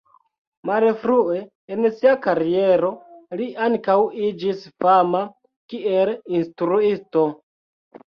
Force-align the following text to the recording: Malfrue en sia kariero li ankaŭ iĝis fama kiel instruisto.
Malfrue 0.67 1.41
en 1.73 1.83
sia 1.99 2.13
kariero 2.23 2.89
li 3.41 3.47
ankaŭ 3.65 3.97
iĝis 4.29 4.63
fama 4.85 5.21
kiel 5.75 6.11
instruisto. 6.39 7.27